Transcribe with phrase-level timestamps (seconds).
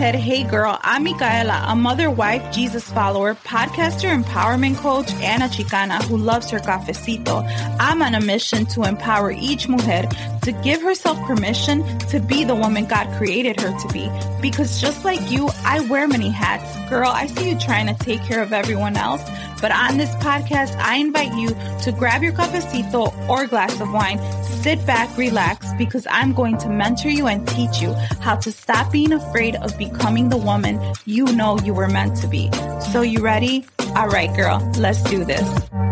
[0.00, 0.78] Head Hey Girl.
[0.80, 6.48] I'm Micaela, a mother, wife, Jesus follower, podcaster, empowerment coach, and a Chicana who loves
[6.48, 7.44] her cafecito.
[7.78, 10.08] I'm on a mission to empower each mujer
[10.40, 14.10] to give herself permission to be the woman God created her to be.
[14.40, 16.88] Because just like you, I wear many hats.
[16.88, 19.20] Girl, I see you trying to take care of everyone else.
[19.60, 21.48] But on this podcast, I invite you
[21.84, 26.68] to grab your cafecito or glass of wine, sit back, relax, because I'm going to
[26.68, 31.24] mentor you and teach you how to stop being afraid of becoming the woman you
[31.26, 32.50] know you were meant to be.
[32.92, 33.66] So, you ready?
[33.96, 35.89] All right, girl, let's do this.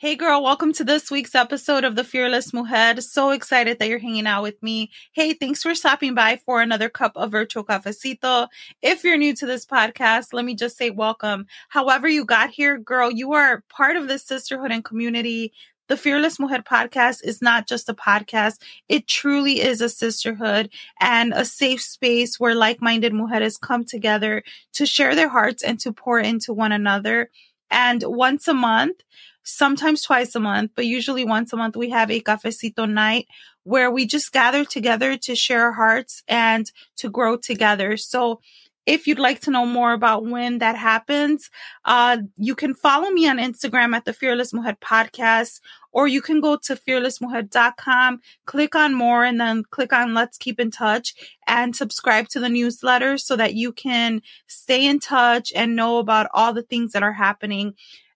[0.00, 3.02] Hey girl, welcome to this week's episode of The Fearless Mujer.
[3.02, 4.90] So excited that you're hanging out with me.
[5.12, 8.48] Hey, thanks for stopping by for another cup of virtual cafecito.
[8.80, 11.44] If you're new to this podcast, let me just say welcome.
[11.68, 15.52] However you got here, girl, you are part of this sisterhood and community.
[15.88, 18.62] The Fearless Mujer podcast is not just a podcast.
[18.88, 24.86] It truly is a sisterhood and a safe space where like-minded mujeres come together to
[24.86, 27.28] share their hearts and to pour into one another.
[27.70, 29.02] And once a month,
[29.50, 33.26] sometimes twice a month, but usually once a month, we have a cafecito night
[33.64, 37.96] where we just gather together to share hearts and to grow together.
[37.96, 38.40] So
[38.86, 41.50] if you'd like to know more about when that happens,
[41.84, 45.60] uh, you can follow me on Instagram at the Fearless Mujer podcast,
[45.92, 50.58] or you can go to fearlessmujer.com, click on more, and then click on Let's Keep
[50.58, 51.14] in Touch
[51.46, 56.28] and subscribe to the newsletter so that you can stay in touch and know about
[56.32, 57.74] all the things that are happening.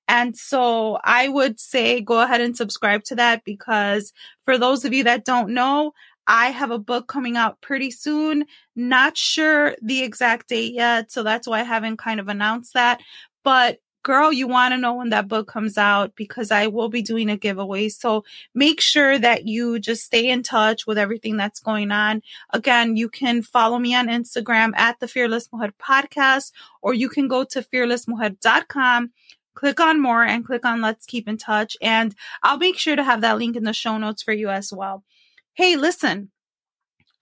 [0.09, 4.13] And so I would say go ahead and subscribe to that because
[4.45, 5.93] for those of you that don't know,
[6.27, 8.47] I have a book coming out pretty soon.
[8.77, 11.11] Not sure the exact date yet.
[11.11, 13.01] So that's why I haven't kind of announced that.
[13.43, 17.03] But girl, you want to know when that book comes out because I will be
[17.03, 17.89] doing a giveaway.
[17.89, 22.23] So make sure that you just stay in touch with everything that's going on.
[22.53, 27.29] Again, you can follow me on Instagram at the Fearless Mujer podcast, or you can
[27.29, 29.11] go to fearlessmujer.com
[29.55, 31.77] click on more and click on let's keep in touch.
[31.81, 34.73] And I'll make sure to have that link in the show notes for you as
[34.73, 35.05] well.
[35.55, 36.31] Hey, listen,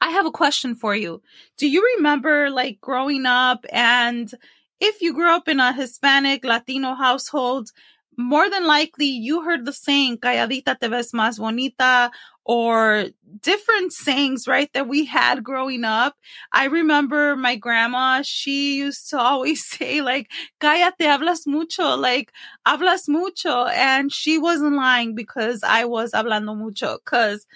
[0.00, 1.22] I have a question for you.
[1.58, 4.32] Do you remember like growing up and
[4.80, 7.70] if you grew up in a Hispanic Latino household,
[8.18, 12.10] more than likely you heard the saying, calladita te ves más bonita,
[12.44, 13.06] or
[13.40, 16.14] different sayings, right, that we had growing up.
[16.52, 20.30] I remember my grandma, she used to always say, like,
[20.60, 22.32] cállate, hablas mucho, like,
[22.66, 23.66] hablas mucho.
[23.66, 26.98] And she wasn't lying because I was hablando mucho.
[27.04, 27.46] Cause,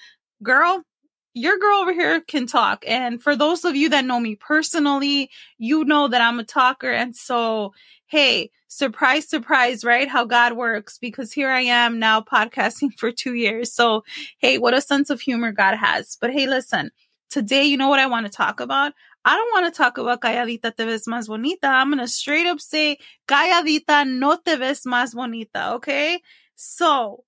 [0.42, 0.82] girl,
[1.36, 2.82] your girl over here can talk.
[2.88, 6.91] And for those of you that know me personally, you know that I'm a talker.
[6.91, 7.74] And so,
[8.06, 10.08] hey, surprise, surprise, right?
[10.08, 13.70] How God works because here I am now podcasting for two years.
[13.70, 14.02] So,
[14.38, 16.16] hey, what a sense of humor God has.
[16.19, 16.91] But hey, listen,
[17.28, 18.94] today, you know what I want to talk about?
[19.26, 21.66] I don't want to talk about calladita te ves más bonita.
[21.66, 22.96] I'm going to straight up say
[23.28, 25.75] calladita no te ves más bonita.
[25.75, 26.22] Okay.
[26.54, 27.25] So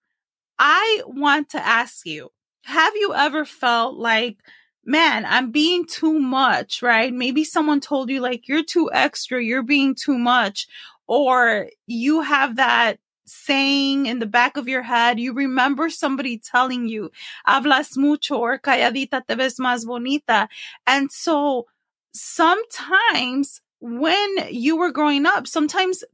[0.59, 2.31] I want to ask you,
[2.69, 4.37] have you ever felt like,
[4.85, 7.13] man, I'm being too much, right?
[7.13, 10.67] Maybe someone told you like, you're too extra, you're being too much,
[11.07, 16.89] or you have that saying in the back of your head, you remember somebody telling
[16.89, 17.11] you,
[17.47, 20.49] hablas mucho or calladita te ves más bonita.
[20.87, 21.67] And so
[22.13, 26.05] sometimes when you were growing up, sometimes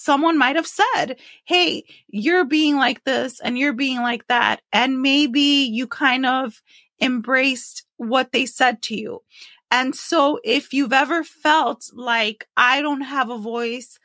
[0.00, 4.62] someone might have said, Hey, you're being like this and you're being like that.
[4.72, 6.62] And maybe you kind of
[7.00, 9.22] embraced what they said to you.
[9.70, 13.98] And so if you've ever felt like I don't have a voice,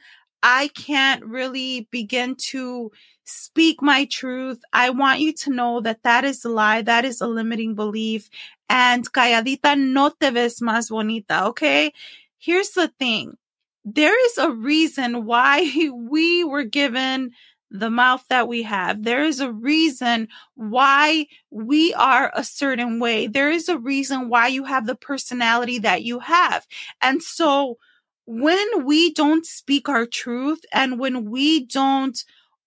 [0.43, 2.91] I can't really begin to
[3.23, 4.61] speak my truth.
[4.71, 6.83] I want you to know that that is a lie.
[6.83, 8.29] That is a limiting belief.
[8.69, 11.45] And calladita no te ves más bonita.
[11.47, 11.91] Okay.
[12.37, 13.37] Here's the thing.
[13.85, 17.31] There is a reason why we were given
[17.71, 19.03] the mouth that we have.
[19.03, 23.27] There is a reason why we are a certain way.
[23.27, 26.65] There is a reason why you have the personality that you have.
[27.01, 27.77] And so
[28.25, 32.17] when we don't speak our truth and when we don't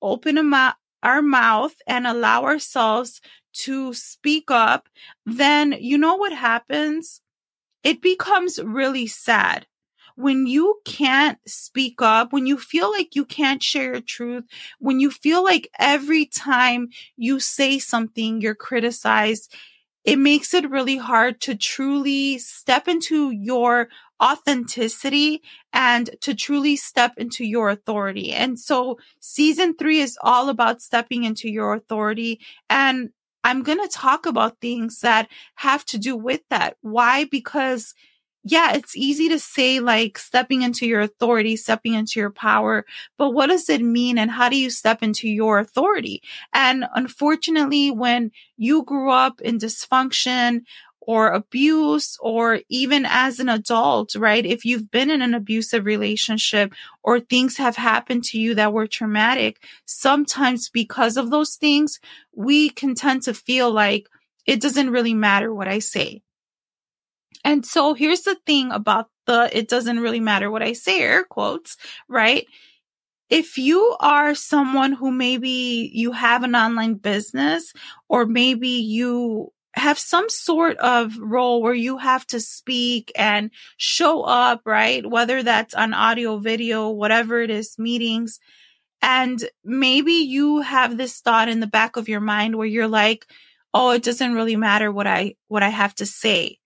[0.02, 0.52] open
[1.02, 3.20] our mouth and allow ourselves
[3.54, 4.88] to speak up,
[5.26, 7.22] then you know what happens?
[7.82, 9.66] It becomes really sad
[10.18, 14.42] when you can't speak up, when you feel like you can't share your truth,
[14.80, 19.54] when you feel like every time you say something, you're criticized,
[20.04, 25.40] it makes it really hard to truly step into your authenticity
[25.72, 28.32] and to truly step into your authority.
[28.32, 32.40] And so season three is all about stepping into your authority.
[32.68, 33.10] And
[33.44, 36.76] I'm going to talk about things that have to do with that.
[36.80, 37.26] Why?
[37.26, 37.94] Because
[38.44, 42.84] yeah, it's easy to say like stepping into your authority, stepping into your power,
[43.16, 46.22] but what does it mean and how do you step into your authority?
[46.52, 50.62] And unfortunately, when you grew up in dysfunction
[51.00, 54.44] or abuse, or even as an adult, right?
[54.44, 58.86] If you've been in an abusive relationship or things have happened to you that were
[58.86, 61.98] traumatic, sometimes because of those things,
[62.34, 64.06] we can tend to feel like
[64.44, 66.20] it doesn't really matter what I say
[67.44, 71.24] and so here's the thing about the it doesn't really matter what I say, air
[71.24, 71.76] quotes,
[72.08, 72.46] right?
[73.30, 77.72] If you are someone who maybe you have an online business
[78.08, 84.22] or maybe you have some sort of role where you have to speak and show
[84.22, 85.08] up, right?
[85.08, 88.40] Whether that's on audio, video, whatever it is, meetings.
[89.02, 93.26] And maybe you have this thought in the back of your mind where you're like,
[93.74, 96.58] oh, it doesn't really matter what I, what I have to say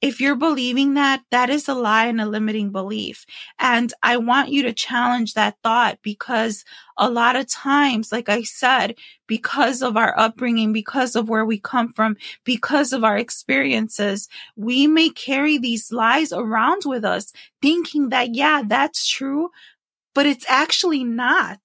[0.00, 3.26] if you're believing that, that is a lie and a limiting belief.
[3.58, 6.64] And I want you to challenge that thought because
[6.96, 8.94] a lot of times, like I said,
[9.26, 14.86] because of our upbringing, because of where we come from, because of our experiences, we
[14.86, 19.50] may carry these lies around with us thinking that, yeah, that's true,
[20.14, 21.58] but it's actually not.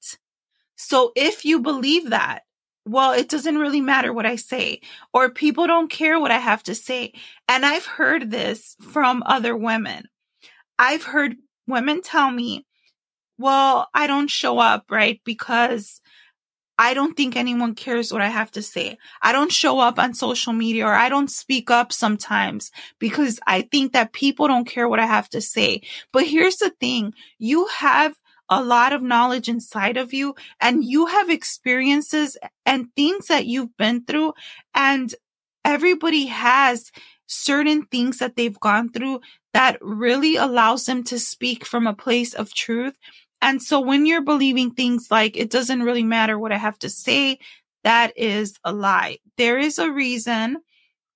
[0.75, 2.43] So if you believe that,
[2.85, 4.81] well, it doesn't really matter what I say,
[5.13, 7.13] or people don't care what I have to say.
[7.47, 10.05] And I've heard this from other women.
[10.77, 11.35] I've heard
[11.67, 12.65] women tell me,
[13.37, 15.21] well, I don't show up, right?
[15.23, 16.01] Because
[16.77, 18.97] I don't think anyone cares what I have to say.
[19.21, 23.61] I don't show up on social media or I don't speak up sometimes because I
[23.61, 25.81] think that people don't care what I have to say.
[26.11, 27.13] But here's the thing.
[27.37, 28.15] You have
[28.53, 33.75] a lot of knowledge inside of you and you have experiences and things that you've
[33.77, 34.33] been through
[34.75, 35.15] and
[35.65, 36.91] everybody has
[37.25, 39.21] certain things that they've gone through
[39.53, 42.95] that really allows them to speak from a place of truth.
[43.41, 46.89] And so when you're believing things like it doesn't really matter what I have to
[46.89, 47.39] say,
[47.83, 49.17] that is a lie.
[49.37, 50.57] There is a reason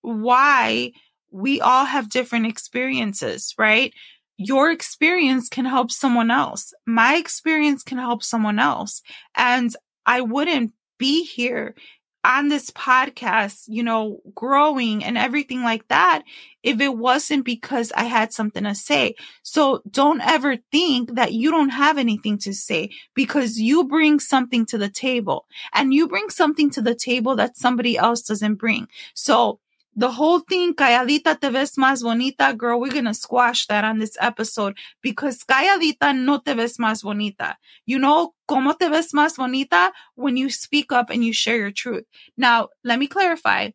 [0.01, 0.92] why
[1.31, 3.94] we all have different experiences, right?
[4.38, 6.74] Your experience can help someone else.
[6.86, 9.01] My experience can help someone else.
[9.36, 9.75] And
[10.06, 11.75] I wouldn't be here
[12.24, 16.24] on this podcast, you know, growing and everything like that
[16.62, 19.16] if it wasn't because I had something to say.
[19.44, 24.66] So don't ever think that you don't have anything to say because you bring something
[24.68, 28.88] to the table and you bring something to the table that somebody else doesn't bring.
[29.13, 29.60] So
[29.97, 33.97] the whole thing, calladita te ves más bonita, girl, we're going to squash that on
[33.97, 37.55] this episode because calladita no te ves más bonita.
[37.88, 41.71] You know, como te ves más bonita when you speak up and you share your
[41.71, 42.03] truth.
[42.38, 43.72] Now, let me clarify.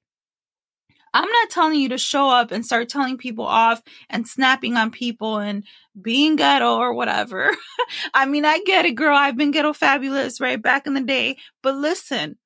[1.13, 4.93] I'm not telling you to show up and start telling people off and snapping on
[4.93, 5.65] people and
[6.01, 7.51] being ghetto or whatever.
[8.15, 9.17] I mean, I get it, girl.
[9.17, 11.37] I've been ghetto fabulous right back in the day.
[11.63, 12.39] But listen,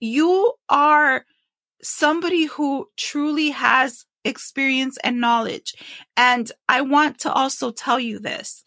[0.00, 1.24] you are
[1.82, 5.74] somebody who truly has experience and knowledge.
[6.16, 8.64] And I want to also tell you this.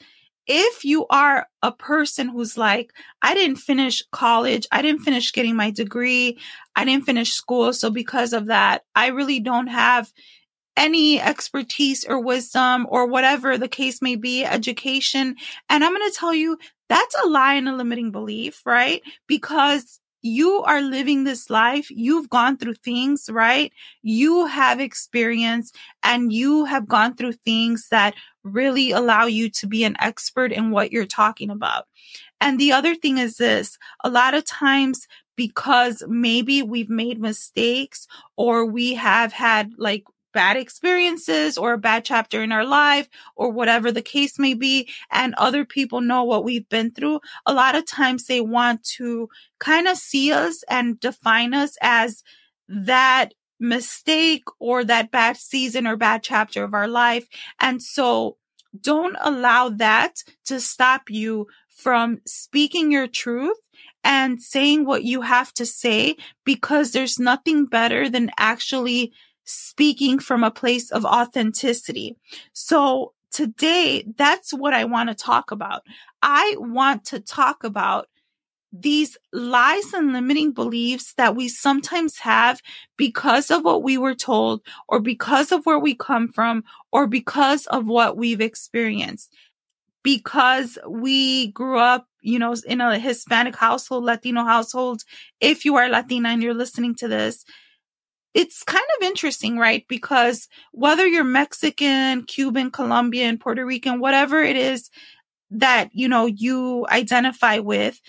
[0.47, 2.91] If you are a person who's like,
[3.21, 6.39] I didn't finish college, I didn't finish getting my degree,
[6.75, 7.73] I didn't finish school.
[7.73, 10.11] So because of that, I really don't have
[10.75, 15.35] any expertise or wisdom or whatever the case may be, education.
[15.69, 16.57] And I'm going to tell you
[16.89, 19.01] that's a lie and a limiting belief, right?
[19.27, 21.89] Because you are living this life.
[21.89, 23.71] You've gone through things, right?
[24.03, 25.71] You have experience
[26.03, 28.13] and you have gone through things that
[28.43, 31.87] really allow you to be an expert in what you're talking about.
[32.39, 38.07] And the other thing is this, a lot of times because maybe we've made mistakes
[38.35, 43.51] or we have had like bad experiences or a bad chapter in our life or
[43.51, 47.75] whatever the case may be and other people know what we've been through a lot
[47.75, 52.23] of times they want to kind of see us and define us as
[52.67, 57.27] that mistake or that bad season or bad chapter of our life.
[57.59, 58.37] And so
[58.81, 63.57] don't allow that to stop you from speaking your truth
[64.03, 70.43] and saying what you have to say because there's nothing better than actually speaking from
[70.43, 72.15] a place of authenticity.
[72.53, 75.83] So today, that's what I want to talk about.
[76.21, 78.07] I want to talk about
[78.73, 82.61] these lies and limiting beliefs that we sometimes have
[82.95, 87.65] because of what we were told or because of where we come from or because
[87.67, 89.33] of what we've experienced.
[90.03, 95.03] Because we grew up, you know, in a Hispanic household, Latino household.
[95.41, 97.45] If you are Latina and you're listening to this,
[98.33, 99.85] it's kind of interesting, right?
[99.87, 104.89] Because whether you're Mexican, Cuban, Colombian, Puerto Rican, whatever it is
[105.51, 107.99] that, you know, you identify with,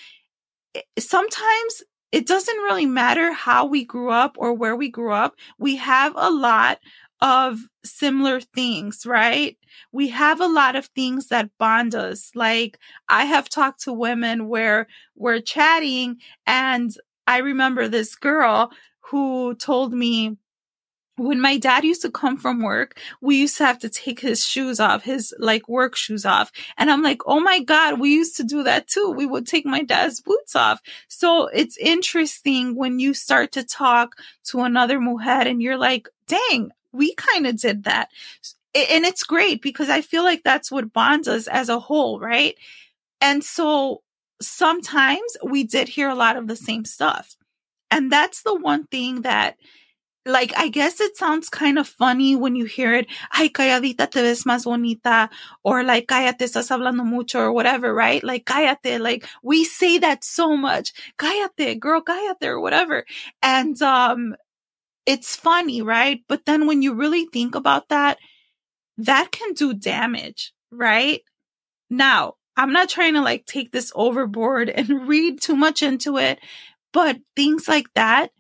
[0.98, 5.34] sometimes it doesn't really matter how we grew up or where we grew up.
[5.58, 6.78] We have a lot
[7.20, 9.56] of similar things, right?
[9.92, 12.30] We have a lot of things that bond us.
[12.34, 16.92] Like I have talked to women where we're chatting and
[17.26, 18.72] I remember this girl
[19.12, 20.38] who told me
[21.19, 24.42] when my dad used to come from work, we used to have to take his
[24.42, 26.50] shoes off, his like work shoes off.
[26.78, 29.12] And I'm like, oh my God, we used to do that too.
[29.14, 30.81] We would take my dad's boots off.
[31.09, 36.71] So it's interesting when you start to talk to another mujer and you're like, dang,
[36.92, 38.09] we kind of did that.
[38.75, 42.57] And it's great because I feel like that's what bonds us as a whole, right?
[43.21, 44.00] And so
[44.40, 47.37] sometimes we did hear a lot of the same stuff.
[47.92, 49.56] And that's the one thing that
[50.25, 54.22] like I guess it sounds kind of funny when you hear it, ay, calladita te
[54.22, 55.28] ves más bonita,
[55.64, 58.22] or like, cállate, estás hablando mucho, or whatever, right?
[58.22, 63.04] Like, cállate, like, we say that so much, cállate, girl, cállate, or whatever.
[63.42, 64.37] And, um,
[65.06, 66.20] it's funny, right?
[66.28, 68.18] But then when you really think about that,
[68.99, 71.22] that can do damage, right?
[71.90, 76.38] Now, I'm not trying to like take this overboard and read too much into it
[76.92, 78.30] but things like that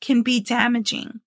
[0.00, 1.20] can be damaging.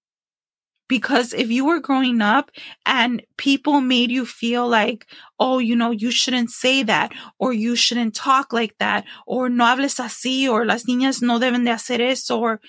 [0.88, 2.52] Because if you were growing up
[2.86, 5.08] and people made you feel like,
[5.40, 9.66] oh, you know, you shouldn't say that, or you shouldn't talk like that, or no
[9.66, 12.60] hables así, or las niñas no deben de hacer eso, or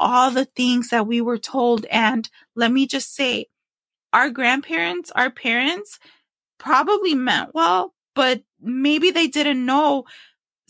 [0.00, 1.86] all the things that we were told.
[1.86, 3.46] And let me just say,
[4.12, 6.00] our grandparents, our parents
[6.58, 10.04] probably meant well, but maybe they didn't know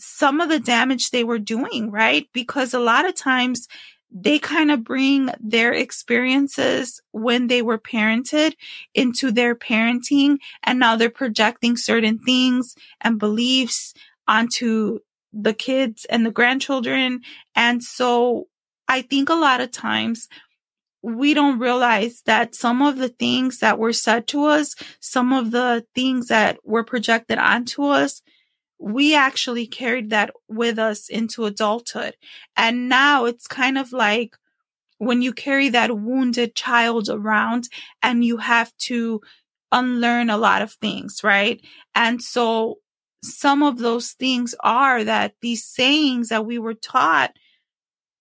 [0.03, 2.27] some of the damage they were doing, right?
[2.33, 3.67] Because a lot of times
[4.11, 8.53] they kind of bring their experiences when they were parented
[8.93, 10.37] into their parenting.
[10.61, 13.93] And now they're projecting certain things and beliefs
[14.27, 14.99] onto
[15.31, 17.21] the kids and the grandchildren.
[17.55, 18.47] And so
[18.87, 20.27] I think a lot of times
[21.01, 25.51] we don't realize that some of the things that were said to us, some of
[25.51, 28.21] the things that were projected onto us
[28.83, 32.15] we actually carried that with us into adulthood.
[32.57, 34.35] And now it's kind of like
[34.97, 37.69] when you carry that wounded child around
[38.01, 39.21] and you have to
[39.71, 41.61] unlearn a lot of things, right?
[41.95, 42.79] And so
[43.23, 47.31] some of those things are that these sayings that we were taught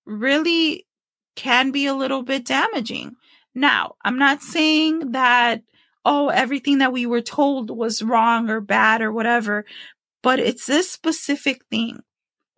[0.06, 0.86] really
[1.34, 3.16] can be a little bit damaging.
[3.52, 5.62] Now, I'm not saying that,
[6.04, 9.64] oh, everything that we were told was wrong or bad or whatever,
[10.22, 12.00] but it's this specific thing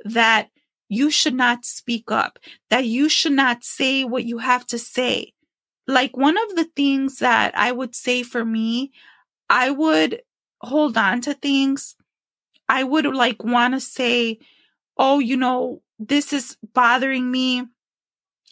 [0.04, 0.50] that
[0.88, 2.38] you should not speak up,
[2.71, 5.33] that you should not say what you have to say.
[5.87, 8.92] Like one of the things that I would say for me,
[9.49, 10.23] I would
[10.61, 11.97] hold on to things.
[12.68, 14.38] I would like want to say,
[14.97, 17.64] oh, you know, this is bothering me.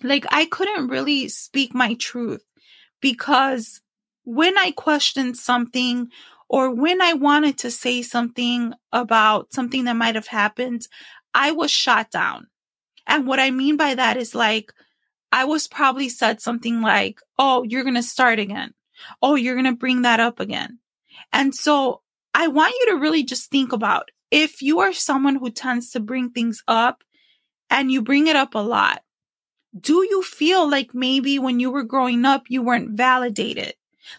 [0.03, 2.45] Like I couldn't really speak my truth
[3.01, 3.81] because
[4.25, 6.09] when I questioned something
[6.53, 10.87] or when I wanted to say something about something that might have happened,
[11.33, 12.49] I was shot down.
[13.07, 14.71] And what I mean by that is like,
[15.33, 18.75] I was probably said something like, Oh, you're going to start again.
[19.23, 20.79] Oh, you're going to bring that up again.
[21.33, 22.03] And so
[22.35, 26.01] I want you to really just think about if you are someone who tends to
[26.01, 27.03] bring things up
[27.71, 29.03] and you bring it up a lot,
[29.79, 33.73] do you feel like maybe when you were growing up, you weren't validated?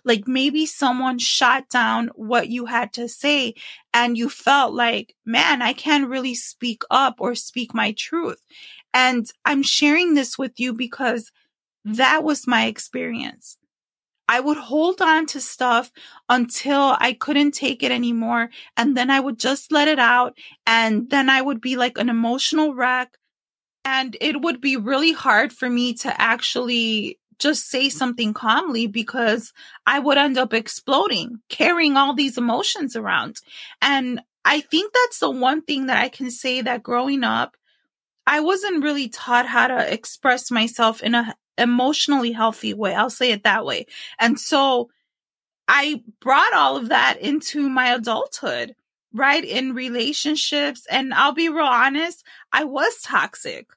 [0.03, 3.55] Like maybe someone shot down what you had to say
[3.93, 8.41] and you felt like, man, I can't really speak up or speak my truth.
[8.93, 11.31] And I'm sharing this with you because
[11.85, 13.57] that was my experience.
[14.29, 15.91] I would hold on to stuff
[16.29, 18.49] until I couldn't take it anymore.
[18.77, 20.37] And then I would just let it out.
[20.65, 23.17] And then I would be like an emotional wreck.
[23.85, 29.51] And it would be really hard for me to actually just say something calmly because
[29.85, 33.37] I would end up exploding, carrying all these emotions around.
[33.81, 37.57] And I think that's the one thing that I can say that growing up,
[38.25, 42.95] I wasn't really taught how to express myself in a emotionally healthy way.
[42.95, 43.87] I'll say it that way.
[44.19, 44.89] And so
[45.67, 48.75] I brought all of that into my adulthood,
[49.13, 49.43] right?
[49.43, 50.87] In relationships.
[50.89, 53.67] And I'll be real honest, I was toxic.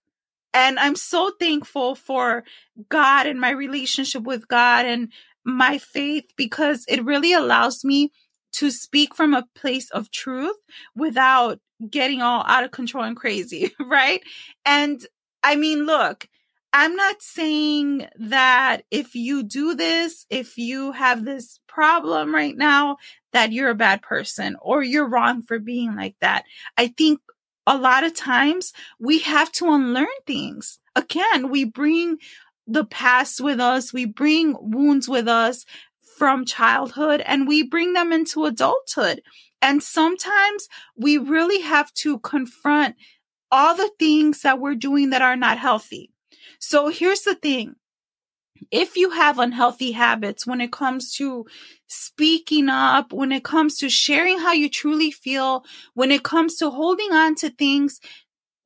[0.57, 2.43] And I'm so thankful for
[2.89, 5.13] God and my relationship with God and
[5.45, 8.11] my faith because it really allows me
[8.55, 10.57] to speak from a place of truth
[10.97, 11.59] without
[11.91, 14.23] getting all out of control and crazy, right?
[14.65, 15.07] And
[15.43, 16.27] I mean, look,
[16.73, 22.97] I'm not saying that if you do this, if you have this problem right now,
[23.35, 26.45] that you're a bad person or you're wrong for being like that.
[26.79, 27.21] I think
[27.67, 30.79] a lot of times we have to unlearn things.
[30.95, 32.19] Again, we bring
[32.67, 35.65] the past with us, we bring wounds with us
[36.17, 39.23] from childhood and we bring them into adulthood.
[39.61, 42.97] And sometimes we really have to confront
[43.51, 46.11] all the things that we're doing that are not healthy.
[46.59, 47.77] So here's the thing.
[48.71, 51.47] If you have unhealthy habits when it comes to
[51.87, 56.71] speaking up, when it comes to sharing how you truly feel, when it comes to
[56.71, 58.01] holding on to things,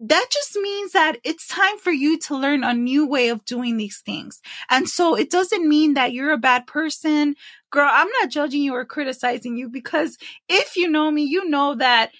[0.00, 3.76] that just means that it's time for you to learn a new way of doing
[3.76, 4.40] these things.
[4.70, 7.34] And so it doesn't mean that you're a bad person.
[7.70, 10.16] Girl, I'm not judging you or criticizing you because
[10.48, 12.12] if you know me, you know that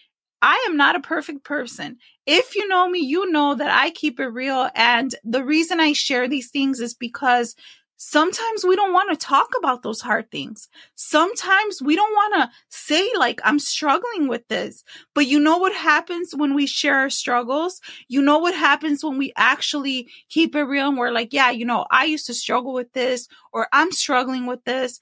[0.43, 1.99] I am not a perfect person.
[2.27, 4.71] If you know me, you know that I keep it real.
[4.75, 7.57] And the reason I share these things is because
[8.03, 10.71] sometimes we don't want to talk about those hard things.
[10.95, 14.83] Sometimes we don't want to say, like, I'm struggling with this.
[15.15, 17.81] But you know what happens when we share our struggles?
[18.09, 21.67] You know what happens when we actually keep it real and we're like, yeah, you
[21.67, 24.99] know, I used to struggle with this or I'm struggling with this.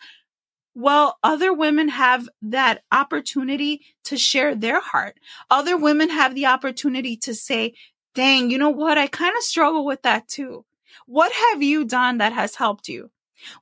[0.81, 5.19] Well, other women have that opportunity to share their heart.
[5.51, 7.75] Other women have the opportunity to say,
[8.15, 8.97] dang, you know what?
[8.97, 10.65] I kind of struggle with that too.
[11.07, 13.11] What have you done that has helped you?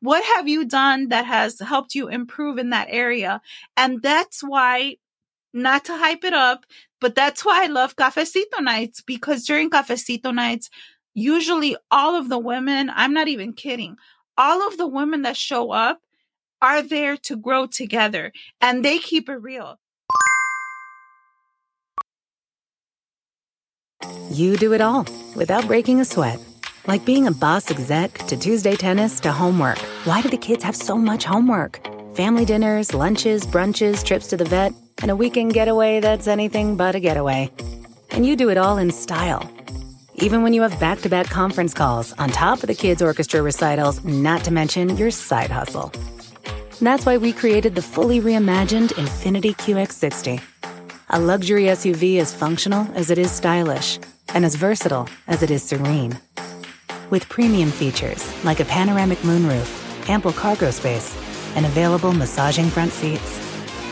[0.00, 3.40] What have you done that has helped you improve in that area?
[3.78, 4.96] And that's why,
[5.54, 6.66] not to hype it up,
[7.00, 10.68] but that's why I love cafecito nights because during cafecito nights,
[11.14, 13.96] usually all of the women, I'm not even kidding,
[14.36, 16.02] all of the women that show up
[16.60, 19.78] are there to grow together and they keep it real.
[24.30, 26.40] You do it all without breaking a sweat.
[26.86, 29.78] Like being a boss exec to Tuesday tennis to homework.
[30.04, 31.80] Why do the kids have so much homework?
[32.14, 36.94] Family dinners, lunches, brunches, trips to the vet, and a weekend getaway that's anything but
[36.94, 37.50] a getaway.
[38.10, 39.50] And you do it all in style.
[40.14, 43.42] Even when you have back to back conference calls on top of the kids' orchestra
[43.42, 45.92] recitals, not to mention your side hustle.
[46.80, 50.42] That's why we created the fully reimagined Infiniti QX60.
[51.10, 53.98] A luxury SUV as functional as it is stylish,
[54.34, 56.18] and as versatile as it is serene.
[57.08, 61.16] With premium features like a panoramic moonroof, ample cargo space,
[61.56, 63.40] and available massaging front seats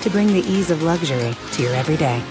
[0.03, 2.23] to bring the ease of luxury to your everyday.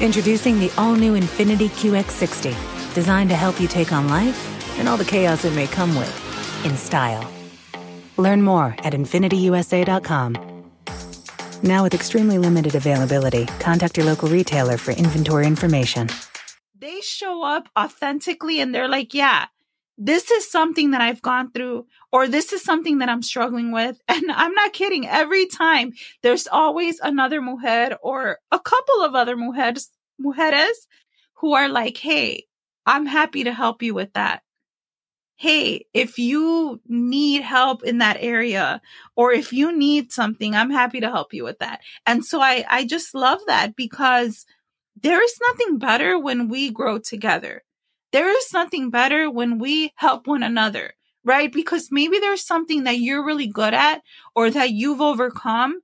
[0.00, 4.96] Introducing the all new Infiniti QX60, designed to help you take on life and all
[4.96, 7.33] the chaos it may come with in style.
[8.18, 10.54] Learn more at InfinitiUSA.com.
[11.62, 16.08] Now, with extremely limited availability, contact your local retailer for inventory information.
[16.78, 19.46] They show up authentically and they're like, yeah,
[19.96, 23.98] this is something that I've gone through, or this is something that I'm struggling with.
[24.08, 25.06] And I'm not kidding.
[25.08, 29.88] Every time there's always another mujer or a couple of other mujeres,
[30.20, 30.86] mujeres
[31.36, 32.44] who are like, hey,
[32.86, 34.42] I'm happy to help you with that
[35.36, 38.80] hey, if you need help in that area
[39.16, 41.80] or if you need something, I'm happy to help you with that.
[42.06, 44.46] And so I, I just love that because
[45.00, 47.62] there is nothing better when we grow together.
[48.12, 50.94] There is nothing better when we help one another,
[51.24, 51.52] right?
[51.52, 54.02] Because maybe there's something that you're really good at
[54.36, 55.80] or that you've overcome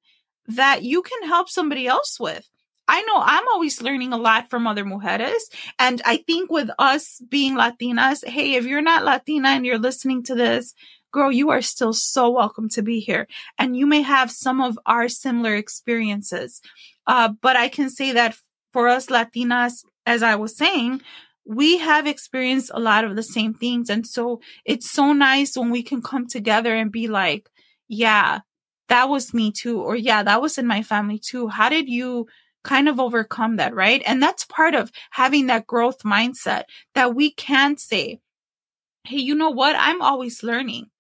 [0.47, 2.49] that you can help somebody else with.
[2.91, 5.43] I know I'm always learning a lot from other mujeres.
[5.79, 10.25] And I think with us being Latinas, hey, if you're not Latina and you're listening
[10.25, 10.75] to this,
[11.13, 13.29] girl, you are still so welcome to be here.
[13.59, 16.61] And you may have some of our similar experiences.
[17.07, 18.37] Uh, but I can say that
[18.73, 21.01] for us Latinas, as I was saying,
[21.45, 23.89] we have experienced a lot of the same things.
[23.89, 27.49] And so it's so nice when we can come together and be like,
[27.87, 28.41] yeah,
[28.89, 29.81] that was me too.
[29.81, 31.47] Or yeah, that was in my family too.
[31.47, 32.27] How did you
[32.63, 34.03] kind of overcome that, right?
[34.07, 38.21] And that's part of having that growth mindset that we can say,
[39.05, 39.77] Hey, you know what?
[39.79, 40.91] I'm always learning.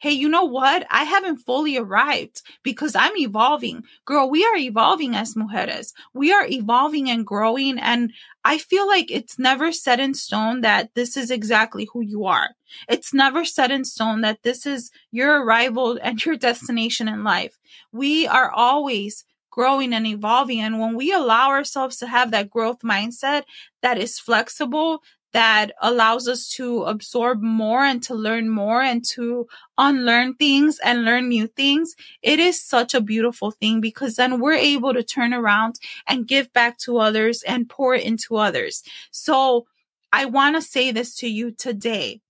[0.00, 0.84] hey, you know what?
[0.90, 3.84] I haven't fully arrived because I'm evolving.
[4.04, 5.92] Girl, we are evolving as mujeres.
[6.12, 7.78] We are evolving and growing.
[7.78, 8.12] And
[8.44, 12.48] I feel like it's never set in stone that this is exactly who you are.
[12.88, 17.56] It's never set in stone that this is your arrival and your destination in life.
[17.92, 20.58] We are always growing and evolving.
[20.58, 23.44] And when we allow ourselves to have that growth mindset
[23.82, 29.46] that is flexible, that allows us to absorb more and to learn more and to
[29.78, 34.54] unlearn things and learn new things, it is such a beautiful thing because then we're
[34.54, 38.82] able to turn around and give back to others and pour into others.
[39.10, 39.66] So
[40.12, 42.20] I want to say this to you today.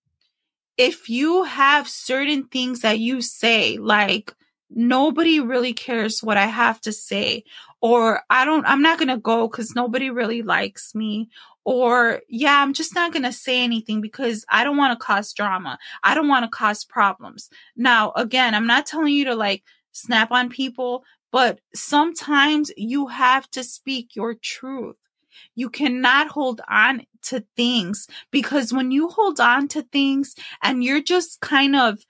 [0.79, 4.33] If you have certain things that you say, like,
[4.75, 7.45] nobody really cares what I have to say,
[7.81, 11.29] or I don't, I'm not going to go because nobody really likes me,
[11.65, 15.33] or yeah, I'm just not going to say anything because I don't want to cause
[15.33, 15.79] drama.
[16.03, 17.51] I don't want to cause problems.
[17.77, 23.51] Now, again, I'm not telling you to like snap on people, but sometimes you have
[23.53, 24.97] to speak your truth.
[25.55, 31.03] You cannot hold on to things because when you hold on to things and you're
[31.03, 32.05] just kind of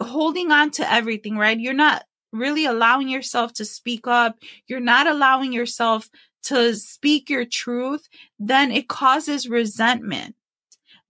[0.00, 1.58] holding on to everything, right?
[1.58, 4.38] You're not really allowing yourself to speak up.
[4.66, 6.08] You're not allowing yourself
[6.44, 10.34] to speak your truth, then it causes resentment.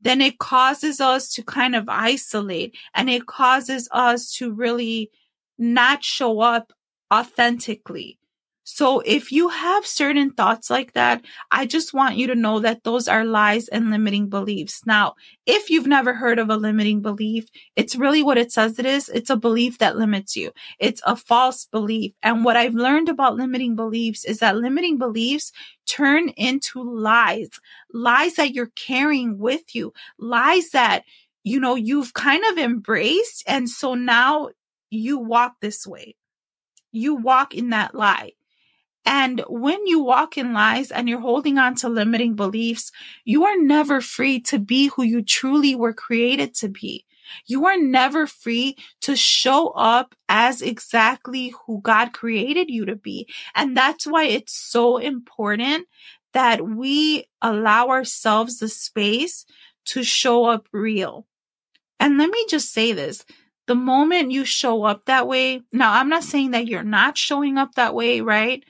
[0.00, 5.10] Then it causes us to kind of isolate and it causes us to really
[5.58, 6.72] not show up
[7.12, 8.18] authentically.
[8.66, 12.82] So if you have certain thoughts like that, I just want you to know that
[12.82, 14.80] those are lies and limiting beliefs.
[14.86, 17.46] Now, if you've never heard of a limiting belief,
[17.76, 19.10] it's really what it says it is.
[19.10, 20.50] It's a belief that limits you.
[20.78, 22.14] It's a false belief.
[22.22, 25.52] And what I've learned about limiting beliefs is that limiting beliefs
[25.86, 27.50] turn into lies,
[27.92, 31.04] lies that you're carrying with you, lies that,
[31.42, 33.44] you know, you've kind of embraced.
[33.46, 34.48] And so now
[34.88, 36.16] you walk this way.
[36.92, 38.32] You walk in that lie.
[39.06, 42.90] And when you walk in lies and you're holding on to limiting beliefs,
[43.24, 47.04] you are never free to be who you truly were created to be.
[47.46, 53.28] You are never free to show up as exactly who God created you to be.
[53.54, 55.86] And that's why it's so important
[56.32, 59.46] that we allow ourselves the space
[59.86, 61.26] to show up real.
[62.00, 63.24] And let me just say this.
[63.66, 67.56] The moment you show up that way, now I'm not saying that you're not showing
[67.56, 68.62] up that way, right?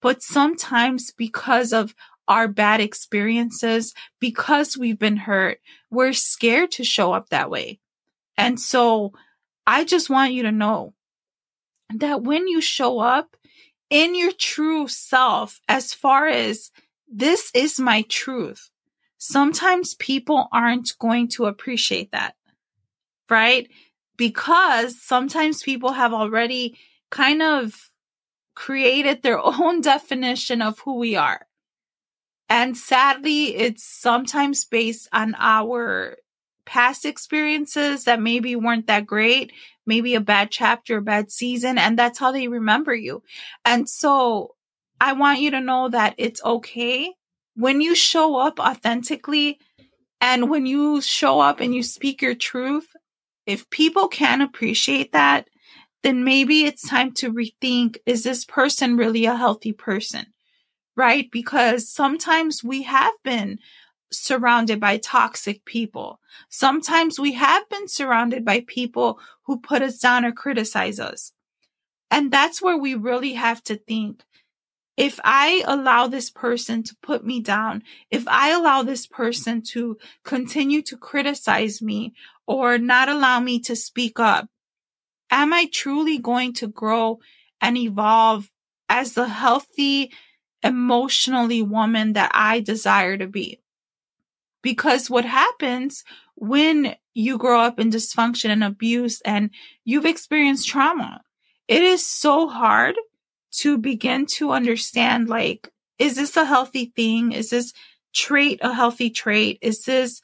[0.00, 1.94] But sometimes because of
[2.26, 5.58] our bad experiences, because we've been hurt,
[5.90, 7.80] we're scared to show up that way.
[8.36, 9.12] And so
[9.66, 10.94] I just want you to know
[11.94, 13.36] that when you show up
[13.90, 16.70] in your true self, as far as
[17.08, 18.70] this is my truth,
[19.18, 22.36] sometimes people aren't going to appreciate that,
[23.28, 23.68] right?
[24.16, 26.78] Because sometimes people have already
[27.10, 27.89] kind of
[28.60, 31.46] created their own definition of who we are.
[32.48, 36.16] And sadly, it's sometimes based on our
[36.66, 39.52] past experiences that maybe weren't that great,
[39.86, 43.22] maybe a bad chapter, a bad season, and that's how they remember you.
[43.64, 44.56] And so
[45.00, 47.14] I want you to know that it's okay
[47.54, 49.58] when you show up authentically
[50.20, 52.88] and when you show up and you speak your truth.
[53.46, 55.48] If people can't appreciate that,
[56.02, 60.26] then maybe it's time to rethink is this person really a healthy person?
[60.96, 61.30] Right?
[61.30, 63.58] Because sometimes we have been
[64.12, 66.20] surrounded by toxic people.
[66.48, 71.32] Sometimes we have been surrounded by people who put us down or criticize us.
[72.10, 74.24] And that's where we really have to think.
[74.96, 79.96] If I allow this person to put me down, if I allow this person to
[80.24, 82.12] continue to criticize me
[82.46, 84.48] or not allow me to speak up,
[85.30, 87.20] am I truly going to grow
[87.60, 88.50] and evolve
[88.88, 90.12] as the healthy,
[90.62, 93.60] emotionally woman that I desire to be?
[94.62, 99.50] Because what happens when you grow up in dysfunction and abuse and
[99.84, 101.22] you've experienced trauma,
[101.68, 102.96] it is so hard
[103.52, 107.32] to begin to understand like, is this a healthy thing?
[107.32, 107.72] Is this
[108.14, 109.58] trait a healthy trait?
[109.60, 110.22] Is this,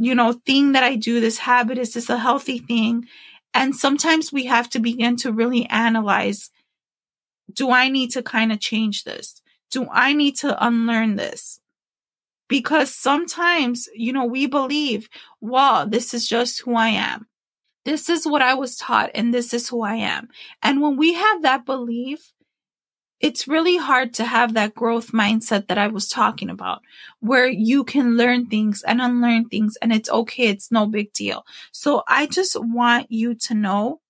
[0.00, 3.06] you know, thing that I do, this habit, is this a healthy thing?
[3.52, 6.50] And sometimes we have to begin to really analyze
[7.52, 9.42] do I need to kind of change this?
[9.70, 11.60] Do I need to unlearn this?
[12.48, 15.08] Because sometimes, you know, we believe,
[15.40, 17.26] wow, this is just who I am.
[17.84, 20.28] This is what I was taught and this is who I am.
[20.62, 22.32] And when we have that belief,
[23.20, 26.80] it's really hard to have that growth mindset that I was talking about,
[27.20, 30.48] where you can learn things and unlearn things and it's okay.
[30.48, 31.44] It's no big deal.
[31.70, 34.00] So I just want you to know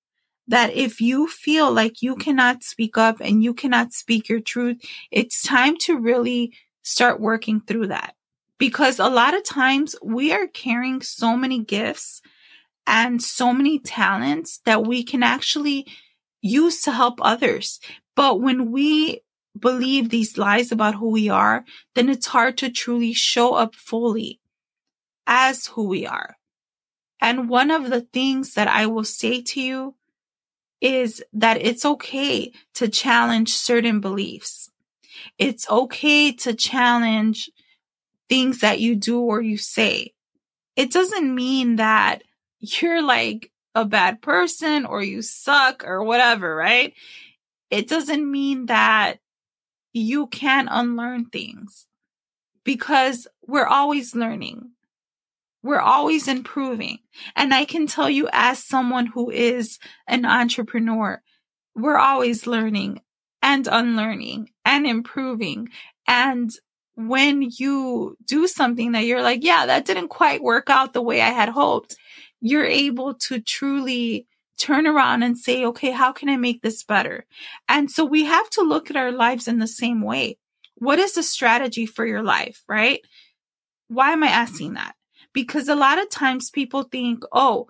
[0.46, 4.80] that if you feel like you cannot speak up and you cannot speak your truth,
[5.10, 8.14] it's time to really start working through that.
[8.58, 12.20] Because a lot of times we are carrying so many gifts
[12.86, 15.86] and so many talents that we can actually
[16.42, 17.80] use to help others.
[18.20, 19.22] But when we
[19.58, 24.40] believe these lies about who we are, then it's hard to truly show up fully
[25.26, 26.36] as who we are.
[27.22, 29.94] And one of the things that I will say to you
[30.82, 34.70] is that it's okay to challenge certain beliefs.
[35.38, 37.50] It's okay to challenge
[38.28, 40.12] things that you do or you say.
[40.76, 42.22] It doesn't mean that
[42.60, 46.92] you're like a bad person or you suck or whatever, right?
[47.70, 49.18] It doesn't mean that
[49.92, 51.86] you can unlearn things
[52.64, 54.70] because we're always learning.
[55.62, 56.98] We're always improving.
[57.36, 61.22] And I can tell you as someone who is an entrepreneur,
[61.74, 63.00] we're always learning
[63.42, 65.68] and unlearning and improving.
[66.06, 66.50] And
[66.94, 71.20] when you do something that you're like, yeah, that didn't quite work out the way
[71.20, 71.96] I had hoped,
[72.40, 74.26] you're able to truly
[74.60, 77.26] turn around and say, okay, how can I make this better?
[77.68, 80.38] And so we have to look at our lives in the same way.
[80.76, 83.00] What is the strategy for your life, right?
[83.88, 84.94] Why am I asking that?
[85.32, 87.68] because a lot of times people think, oh,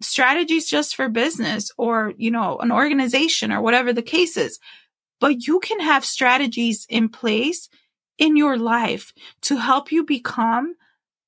[0.00, 4.58] strategies just for business or, you know, an organization or whatever the case is.
[5.20, 7.68] But you can have strategies in place
[8.18, 10.74] in your life to help you become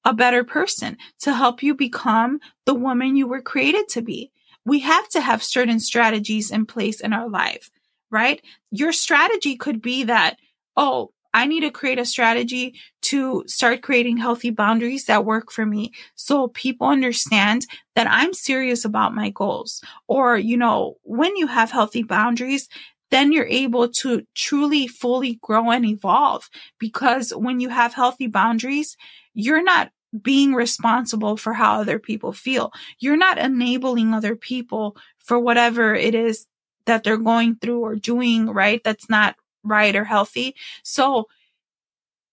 [0.05, 4.31] a better person, to help you become the woman you were created to be.
[4.65, 7.71] We have to have certain strategies in place in our life,
[8.11, 8.43] right?
[8.71, 10.37] Your strategy could be that,
[10.77, 15.67] oh, I need to create a strategy to start creating healthy boundaries that work for
[15.67, 15.93] me.
[16.15, 19.83] So people understand that I'm serious about my goals.
[20.07, 22.69] Or, you know, when you have healthy boundaries,
[23.11, 26.49] then you're able to truly fully grow and evolve
[26.79, 28.97] because when you have healthy boundaries,
[29.35, 29.91] you're not
[30.23, 32.73] being responsible for how other people feel.
[32.99, 36.47] You're not enabling other people for whatever it is
[36.87, 38.83] that they're going through or doing, right?
[38.85, 40.55] That's not right or healthy.
[40.83, 41.29] So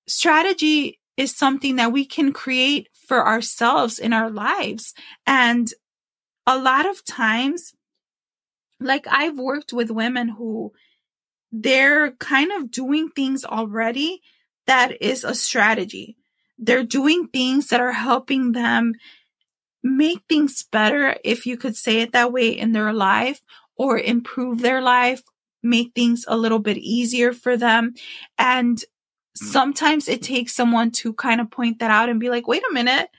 [0.07, 4.93] strategy is something that we can create for ourselves in our lives.
[5.25, 5.71] And
[6.45, 7.73] a lot of times,
[8.79, 10.73] like I've worked with women who
[11.51, 14.21] they're kind of doing things already
[14.67, 16.17] that is a strategy.
[16.61, 18.93] They're doing things that are helping them
[19.83, 23.41] make things better, if you could say it that way, in their life
[23.75, 25.21] or improve their life
[25.63, 27.93] make things a little bit easier for them.
[28.37, 28.83] And mm.
[29.33, 32.73] sometimes it takes someone to kind of point that out and be like, wait a
[32.73, 33.09] minute,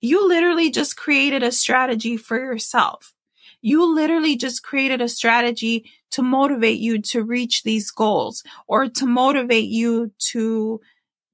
[0.00, 3.14] you literally just created a strategy for yourself.
[3.62, 9.06] You literally just created a strategy to motivate you to reach these goals or to
[9.06, 10.80] motivate you to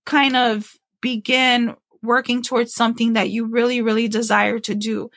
[0.06, 5.10] kind of begin working towards something that you really, really desire to do.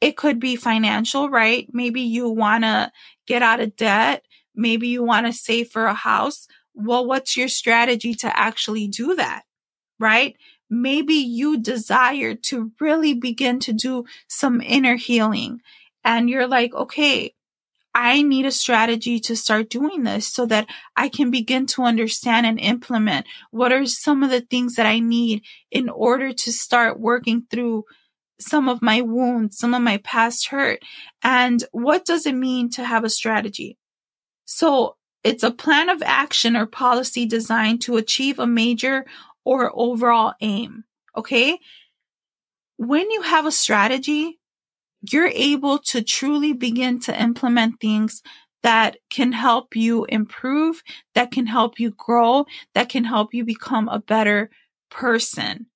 [0.00, 1.66] It could be financial, right?
[1.72, 2.92] Maybe you want to
[3.26, 4.22] get out of debt
[4.56, 6.48] Maybe you want to save for a house.
[6.74, 9.42] Well, what's your strategy to actually do that?
[10.00, 10.36] Right?
[10.68, 15.60] Maybe you desire to really begin to do some inner healing
[16.02, 17.34] and you're like, okay,
[17.98, 22.44] I need a strategy to start doing this so that I can begin to understand
[22.44, 27.00] and implement what are some of the things that I need in order to start
[27.00, 27.84] working through
[28.38, 30.80] some of my wounds, some of my past hurt.
[31.22, 33.78] And what does it mean to have a strategy?
[34.44, 39.06] So it's a plan of action or policy designed to achieve a major
[39.42, 40.84] or overall aim.
[41.16, 41.58] Okay.
[42.76, 44.38] When you have a strategy,
[45.02, 48.22] you're able to truly begin to implement things
[48.62, 50.82] that can help you improve,
[51.14, 54.50] that can help you grow, that can help you become a better
[54.90, 55.66] person,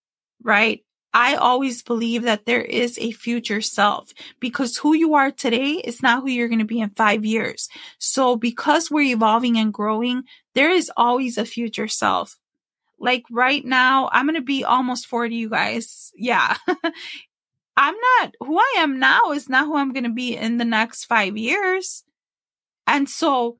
[0.42, 0.84] right?
[1.12, 6.02] I always believe that there is a future self because who you are today is
[6.02, 7.68] not who you're going to be in five years.
[7.98, 10.22] So because we're evolving and growing,
[10.54, 12.36] there is always a future self.
[12.98, 16.12] Like right now, I'm going to be almost 40, you guys.
[16.14, 16.56] Yeah.
[17.80, 20.66] I'm not who I am now is not who I'm going to be in the
[20.66, 22.04] next five years.
[22.86, 23.56] And so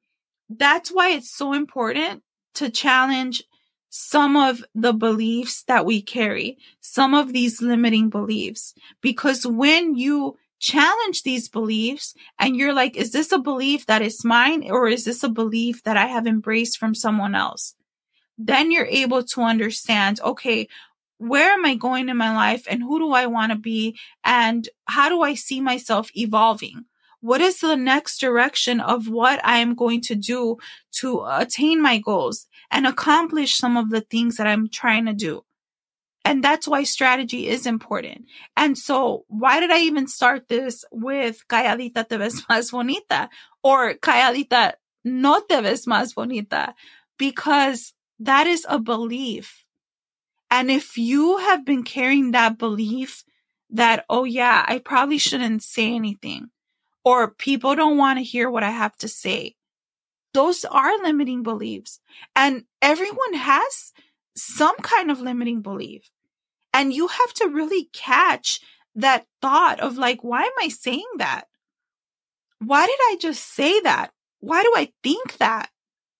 [0.50, 2.22] that's why it's so important
[2.56, 3.42] to challenge
[3.88, 8.74] some of the beliefs that we carry, some of these limiting beliefs.
[9.00, 14.22] Because when you challenge these beliefs and you're like, is this a belief that is
[14.22, 17.74] mine or is this a belief that I have embraced from someone else?
[18.36, 20.68] Then you're able to understand, okay,
[21.20, 23.98] where am I going in my life and who do I want to be?
[24.24, 26.86] And how do I see myself evolving?
[27.20, 30.56] What is the next direction of what I am going to do
[30.92, 35.44] to attain my goals and accomplish some of the things that I'm trying to do?
[36.24, 38.24] And that's why strategy is important.
[38.56, 43.28] And so why did I even start this with calladita te ves más bonita
[43.62, 44.72] or calladita
[45.04, 46.74] no te ves más bonita?
[47.18, 49.59] Because that is a belief.
[50.50, 53.24] And if you have been carrying that belief
[53.70, 56.50] that, oh yeah, I probably shouldn't say anything
[57.04, 59.56] or people don't want to hear what I have to say.
[60.34, 62.00] Those are limiting beliefs
[62.34, 63.92] and everyone has
[64.36, 66.10] some kind of limiting belief.
[66.72, 68.60] And you have to really catch
[68.94, 71.44] that thought of like, why am I saying that?
[72.58, 74.12] Why did I just say that?
[74.40, 75.70] Why do I think that?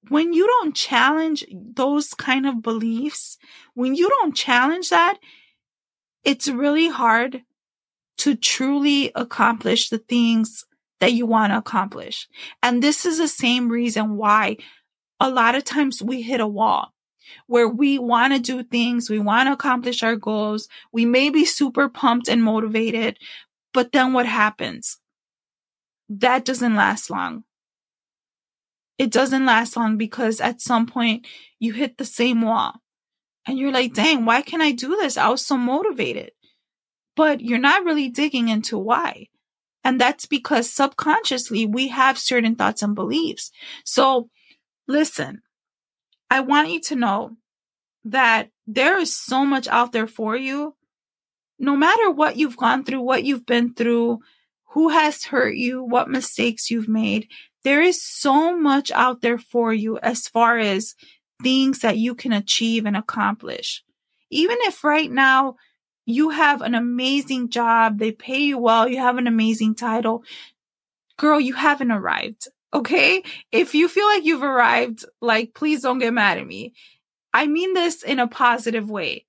[0.09, 3.39] When you don't challenge those kind of beliefs,
[3.75, 5.19] when you don't challenge that,
[6.25, 7.43] it's really hard
[8.19, 10.65] to truly accomplish the things
[11.01, 12.29] that you want to accomplish.
[12.63, 14.59] And this is the same reason why
[15.19, 16.93] a lot of times we hit a wall
[17.47, 21.45] where we want to do things, we want to accomplish our goals, we may be
[21.45, 23.19] super pumped and motivated,
[23.73, 24.99] but then what happens?
[26.09, 27.45] That doesn't last long.
[29.01, 31.27] It doesn't last long because at some point
[31.59, 32.83] you hit the same wall
[33.47, 35.17] and you're like, dang, why can't I do this?
[35.17, 36.33] I was so motivated.
[37.17, 39.29] But you're not really digging into why.
[39.83, 43.51] And that's because subconsciously we have certain thoughts and beliefs.
[43.87, 44.29] So
[44.87, 45.41] listen,
[46.29, 47.39] I want you to know
[48.05, 50.77] that there is so much out there for you.
[51.59, 54.19] No matter what you've gone through, what you've been through,
[54.73, 57.29] who has hurt you, what mistakes you've made,
[57.64, 60.94] there is so much out there for you as far as
[61.42, 63.83] things that you can achieve and accomplish.
[64.31, 65.57] Even if right now
[66.07, 70.25] you have an amazing job, they pay you well, you have an amazing title,
[71.16, 72.49] girl, you haven't arrived.
[72.73, 73.23] Okay.
[73.51, 76.73] If you feel like you've arrived, like, please don't get mad at me.
[77.33, 79.27] I mean this in a positive way.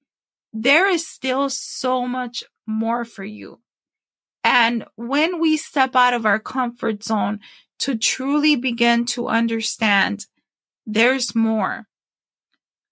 [0.53, 3.59] There is still so much more for you.
[4.43, 7.39] And when we step out of our comfort zone
[7.81, 10.25] to truly begin to understand
[10.85, 11.85] there's more,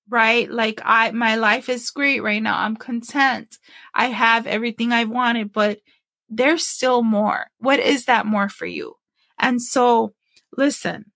[0.10, 0.50] right?
[0.50, 2.60] Like I, my life is great right now.
[2.60, 3.58] I'm content.
[3.94, 5.80] I have everything I wanted, but
[6.28, 7.48] there's still more.
[7.60, 8.96] What is that more for you?
[9.40, 10.14] And so
[10.56, 11.12] listen,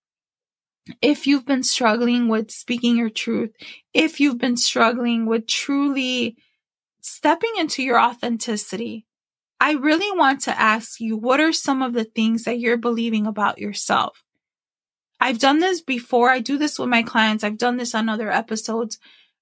[1.01, 3.51] if you've been struggling with speaking your truth,
[3.93, 6.36] if you've been struggling with truly
[7.01, 9.05] stepping into your authenticity,
[9.63, 13.26] I really want to ask you, what are some of the things that you're believing
[13.26, 14.21] about yourself?
[15.21, 16.30] I've done this before.
[16.30, 17.45] I do this with my clients.
[17.45, 18.99] I've done this on other episodes.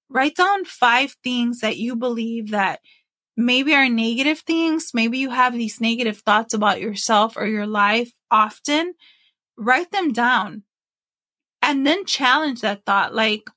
[0.09, 2.81] Write down five things that you believe that
[3.35, 4.91] maybe are negative things.
[4.93, 8.93] Maybe you have these negative thoughts about yourself or your life often.
[9.57, 10.61] Write them down
[11.63, 13.15] and then challenge that thought.
[13.15, 13.49] Like,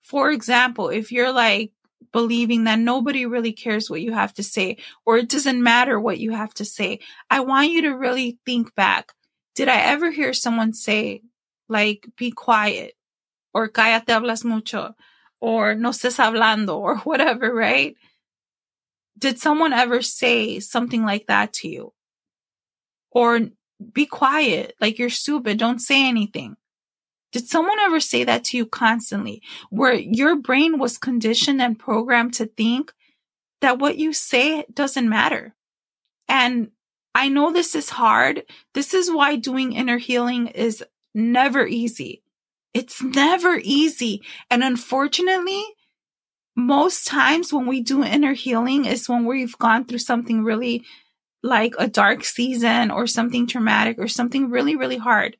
[0.00, 1.72] for example, if you're like
[2.12, 6.18] believing that nobody really cares what you have to say or it doesn't matter what
[6.18, 9.12] you have to say, I want you to really think back.
[9.54, 11.22] Did I ever hear someone say,
[11.68, 12.94] like, be quiet
[13.52, 14.94] or cállate hablas mucho
[15.40, 17.96] or no estés hablando or whatever, right?
[19.18, 21.92] Did someone ever say something like that to you?
[23.10, 23.40] Or
[23.92, 26.56] be quiet, like you're stupid, don't say anything.
[27.32, 32.34] Did someone ever say that to you constantly where your brain was conditioned and programmed
[32.34, 32.92] to think
[33.60, 35.54] that what you say doesn't matter?
[36.28, 36.70] And
[37.14, 38.44] I know this is hard.
[38.74, 42.22] This is why doing inner healing is never easy.
[42.74, 44.22] It's never easy.
[44.50, 45.64] And unfortunately,
[46.54, 50.84] most times when we do inner healing is when we've gone through something really
[51.42, 55.36] like a dark season or something traumatic or something really, really hard.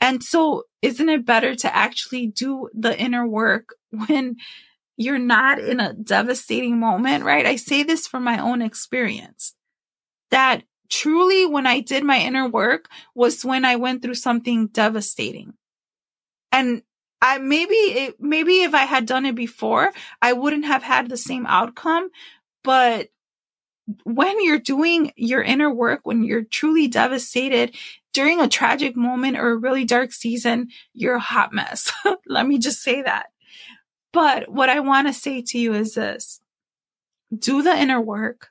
[0.00, 4.36] And so isn't it better to actually do the inner work when
[4.96, 7.46] you're not in a devastating moment, right?
[7.46, 9.54] I say this from my own experience
[10.30, 15.54] that truly when I did my inner work was when I went through something devastating.
[16.52, 16.82] And
[17.20, 19.92] I maybe it, maybe if I had done it before,
[20.22, 22.10] I wouldn't have had the same outcome,
[22.62, 23.08] but
[24.04, 27.74] when you're doing your inner work, when you're truly devastated
[28.16, 31.92] during a tragic moment or a really dark season, you're a hot mess.
[32.26, 33.26] Let me just say that.
[34.10, 36.40] But what I want to say to you is this
[37.38, 38.48] do the inner work,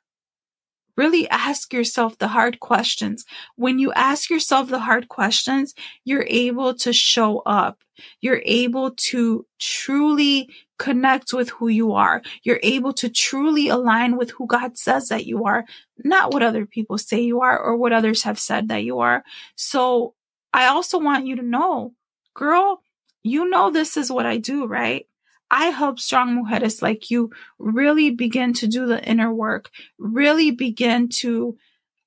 [0.96, 3.26] really ask yourself the hard questions.
[3.56, 7.80] When you ask yourself the hard questions, you're able to show up.
[8.22, 10.48] You're able to truly
[10.78, 12.22] connect with who you are.
[12.44, 15.66] You're able to truly align with who God says that you are,
[16.04, 19.24] not what other people say you are or what others have said that you are.
[19.56, 20.14] So
[20.54, 21.94] I also want you to know,
[22.34, 22.82] girl,
[23.24, 25.08] you know this is what I do, right?
[25.52, 31.10] I help strong mujeres like you really begin to do the inner work, really begin
[31.20, 31.58] to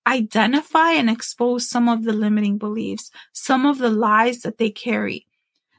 [0.06, 5.27] identify and expose some of the limiting beliefs, some of the lies that they carry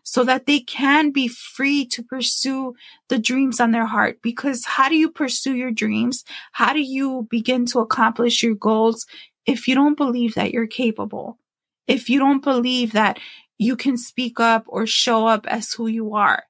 [0.10, 2.74] so that they can be free to pursue
[3.10, 4.18] the dreams on their heart.
[4.24, 6.24] Because how do you pursue your dreams?
[6.52, 9.06] How do you begin to accomplish your goals
[9.46, 11.38] if you don't believe that you're capable?
[11.86, 13.20] If you don't believe that
[13.60, 16.42] you can speak up or show up as who you are?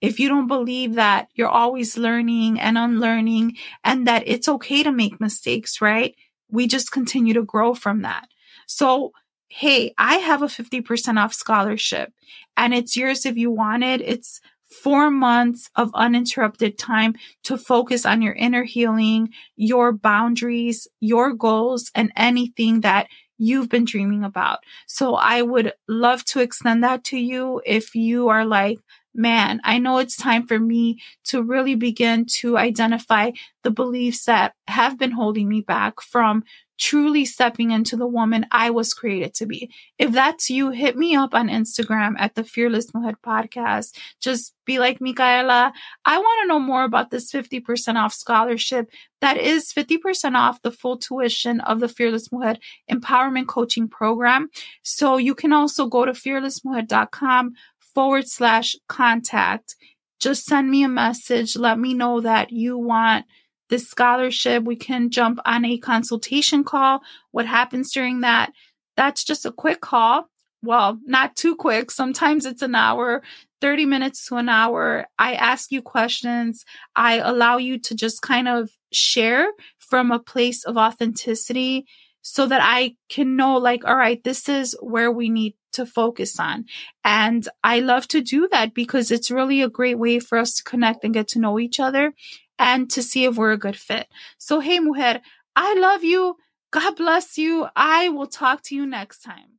[0.00, 4.92] if you don't believe that you're always learning and unlearning and that it's okay to
[4.92, 6.14] make mistakes, right?
[6.48, 8.28] We just continue to grow from that.
[8.68, 9.10] So,
[9.48, 12.12] hey, I have a 50% off scholarship
[12.56, 14.00] and it's yours if you want it.
[14.00, 21.32] It's four months of uninterrupted time to focus on your inner healing, your boundaries, your
[21.32, 24.58] goals, and anything that you've been dreaming about.
[24.86, 28.78] So I would love to extend that to you if you are like,
[29.14, 33.30] man, I know it's time for me to really begin to identify
[33.62, 36.44] the beliefs that have been holding me back from
[36.78, 39.70] truly stepping into the woman I was created to be.
[39.98, 43.98] If that's you, hit me up on Instagram at the Fearless Mujer podcast.
[44.20, 45.72] Just be like, Micaela,
[46.04, 48.88] I want to know more about this 50% off scholarship
[49.20, 52.56] that is 50% off the full tuition of the Fearless Mujer
[52.90, 54.48] Empowerment Coaching Program.
[54.82, 57.54] So you can also go to fearlessmujer.com
[57.94, 59.74] forward slash contact.
[60.20, 61.56] Just send me a message.
[61.56, 63.26] Let me know that you want
[63.68, 64.64] this scholarship.
[64.64, 67.00] We can jump on a consultation call.
[67.30, 68.52] What happens during that?
[68.96, 70.28] That's just a quick call.
[70.62, 71.90] Well, not too quick.
[71.90, 73.22] Sometimes it's an hour,
[73.60, 75.06] 30 minutes to an hour.
[75.18, 76.64] I ask you questions.
[76.96, 79.48] I allow you to just kind of share
[79.78, 81.86] from a place of authenticity
[82.22, 86.40] so that I can know, like, all right, this is where we need to focus
[86.40, 86.64] on.
[87.04, 90.64] And I love to do that because it's really a great way for us to
[90.64, 92.14] connect and get to know each other
[92.58, 94.08] and to see if we're a good fit.
[94.38, 95.20] So, hey, mujer,
[95.56, 96.36] I love you.
[96.70, 97.68] God bless you.
[97.76, 99.57] I will talk to you next time.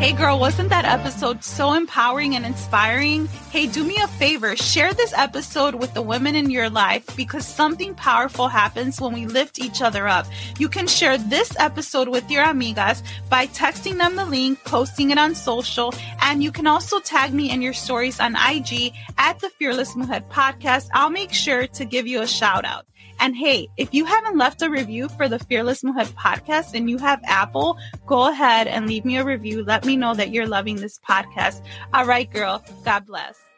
[0.00, 3.26] Hey girl, wasn't that episode so empowering and inspiring?
[3.50, 7.46] Hey, do me a favor, share this episode with the women in your life because
[7.46, 10.24] something powerful happens when we lift each other up.
[10.58, 15.18] You can share this episode with your amigas by texting them the link, posting it
[15.18, 15.92] on social,
[16.22, 20.24] and you can also tag me in your stories on IG at the Fearless Mujer
[20.30, 20.88] podcast.
[20.94, 22.86] I'll make sure to give you a shout out.
[23.20, 26.96] And hey, if you haven't left a review for the Fearless Mujer podcast and you
[26.98, 29.62] have Apple, go ahead and leave me a review.
[29.62, 31.62] Let me know that you're loving this podcast.
[31.92, 32.64] All right, girl.
[32.84, 33.49] God bless.